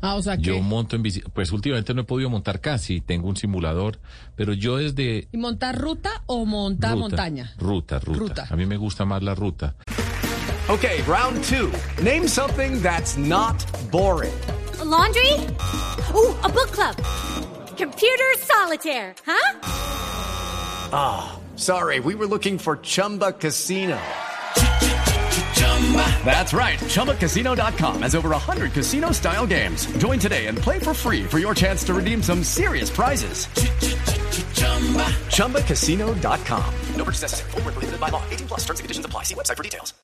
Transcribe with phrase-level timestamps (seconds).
[0.00, 0.44] Ah, o sea que...
[0.44, 3.98] Yo monto en bicicleta, pues últimamente no he podido montar casi, tengo un simulador,
[4.36, 7.52] pero yo desde ¿Y montar ruta o montar ruta, montaña?
[7.58, 8.46] Ruta, ruta, Ruta.
[8.50, 9.74] A mí me gusta más la ruta.
[10.68, 11.72] Okay, round two.
[12.02, 13.56] Name something that's not
[13.90, 14.34] boring.
[14.80, 15.32] A laundry?
[16.14, 16.94] Ooh, a book club.
[17.76, 19.56] Computer solitaire, huh?
[21.56, 23.98] Sorry, we were looking for Chumba Casino.
[26.24, 26.78] That's right.
[26.78, 29.86] ChumbaCasino.com has over 100 casino style games.
[29.96, 33.46] Join today and play for free for your chance to redeem some serious prizes.
[35.32, 36.74] ChumbaCasino.com.
[36.96, 37.50] No purchase necessary.
[37.54, 38.22] Were prohibited by law.
[38.30, 38.60] 18 plus.
[38.66, 39.24] Terms and conditions apply.
[39.24, 39.94] See website for details.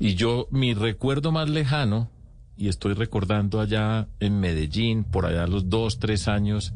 [0.00, 2.10] Y yo, mi recuerdo más lejano,
[2.56, 6.74] y estoy recordando allá en Medellín, por allá a los dos, tres años,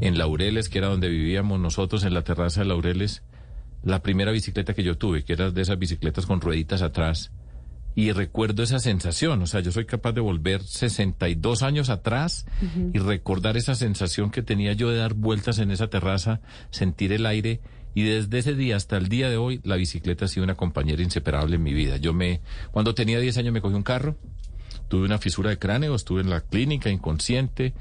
[0.00, 3.22] en Laureles, que era donde vivíamos nosotros, en la terraza de Laureles,
[3.82, 7.30] la primera bicicleta que yo tuve, que era de esas bicicletas con rueditas atrás.
[7.94, 12.46] Y recuerdo esa sensación, o sea, yo soy capaz de volver 62 años atrás
[12.92, 17.26] y recordar esa sensación que tenía yo de dar vueltas en esa terraza, sentir el
[17.26, 17.60] aire.
[17.94, 21.02] Y desde ese día hasta el día de hoy, la bicicleta ha sido una compañera
[21.02, 21.96] inseparable en mi vida.
[21.96, 24.16] Yo me, cuando tenía 10 años me cogí un carro,
[24.88, 27.74] tuve una fisura de cráneo, estuve en la clínica inconsciente.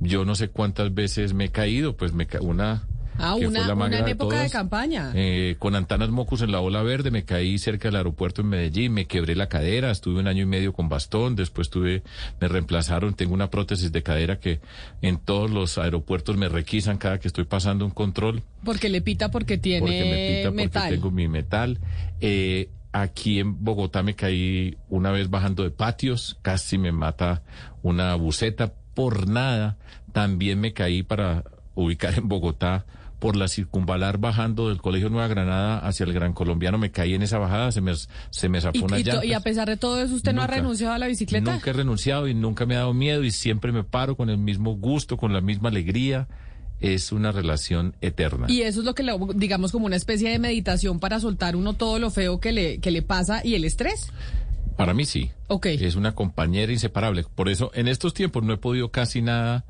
[0.00, 2.88] Yo no sé cuántas veces me he caído, pues me una
[3.20, 5.12] Ah, una, en de época de campaña.
[5.14, 8.92] Eh, con antanas mocus en la ola verde, me caí cerca del aeropuerto en Medellín,
[8.92, 12.02] me quebré la cadera, estuve un año y medio con bastón, después tuve,
[12.40, 14.60] me reemplazaron, tengo una prótesis de cadera que
[15.02, 19.30] en todos los aeropuertos me requisan cada que estoy pasando un control, Porque le pita
[19.30, 20.90] porque tiene porque me pita, porque metal.
[20.90, 21.78] tengo mi metal.
[22.20, 27.42] Eh, aquí en Bogotá me caí una vez bajando de patios, casi me mata
[27.82, 29.76] una buceta por nada.
[30.12, 31.44] También me caí para
[31.74, 32.84] ubicar en Bogotá
[33.20, 36.78] por la circunvalar bajando del Colegio Nueva Granada hacia el Gran Colombiano.
[36.78, 37.92] Me caí en esa bajada, se me,
[38.30, 40.48] se me zafó Y, una y y a pesar de todo eso, ¿usted no ha
[40.48, 41.52] renunciado a la bicicleta?
[41.52, 44.38] Nunca he renunciado y nunca me ha dado miedo y siempre me paro con el
[44.38, 46.26] mismo gusto, con la misma alegría.
[46.80, 48.46] Es una relación eterna.
[48.48, 51.74] Y eso es lo que, le- digamos, como una especie de meditación para soltar uno
[51.74, 54.10] todo lo feo que le, que le pasa y el estrés.
[54.78, 55.30] Para mí sí.
[55.48, 55.66] Ok.
[55.66, 57.24] Es una compañera inseparable.
[57.34, 59.66] Por eso en estos tiempos no he podido casi nada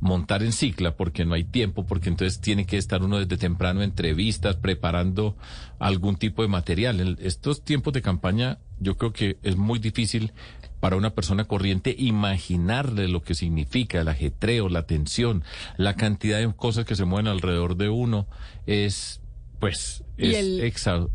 [0.00, 3.82] montar en cicla porque no hay tiempo, porque entonces tiene que estar uno desde temprano
[3.82, 5.36] en entrevistas, preparando
[5.78, 7.00] algún tipo de material.
[7.00, 10.32] En estos tiempos de campaña yo creo que es muy difícil
[10.80, 15.44] para una persona corriente imaginarle lo que significa el ajetreo, la tensión,
[15.76, 18.26] la cantidad de cosas que se mueven alrededor de uno
[18.66, 19.20] es
[19.58, 21.10] pues es el- exa-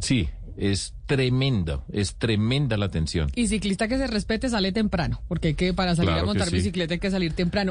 [0.00, 3.30] sí, es tremenda, es tremenda la tensión.
[3.36, 6.48] Y ciclista que se respete sale temprano, porque hay que para salir Claro a montar
[6.48, 6.56] sí.
[6.56, 7.70] bicicleta hay que salir temprano.